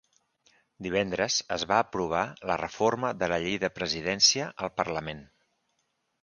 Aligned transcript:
Divendres 0.85 1.35
es 1.55 1.65
va 1.71 1.77
aprovar 1.87 2.21
la 2.53 2.55
reforma 2.63 3.13
de 3.19 3.29
la 3.33 3.39
llei 3.45 3.59
de 3.65 3.71
presidència 3.77 4.49
al 4.67 4.73
parlament. 4.81 5.23